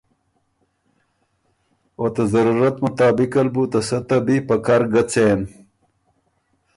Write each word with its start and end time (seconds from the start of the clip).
او 1.99 2.05
ته 2.15 2.23
ضرورت 2.33 2.75
مطابق 2.85 3.31
ال 3.41 3.47
بُو 3.53 3.63
ته 3.71 3.79
سۀ 3.87 3.97
ته 4.07 4.17
بی 4.25 4.37
په 4.47 4.55
کر 4.65 4.81
ګۀ 4.93 5.03
څېن۔ 5.11 5.41